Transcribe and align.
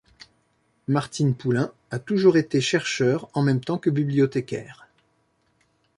Martine 0.87 1.35
Poulain 1.35 1.71
a 1.91 1.99
toujours 1.99 2.35
été 2.35 2.59
chercheur 2.59 3.29
en 3.35 3.43
même 3.43 3.61
temps 3.63 3.77
que 3.77 3.91
bibliothécaire. 3.91 4.87